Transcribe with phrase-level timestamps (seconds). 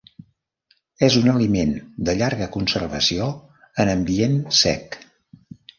[1.07, 1.75] És un aliment
[2.09, 3.31] de llarga conservació
[3.85, 5.03] en ambient sec.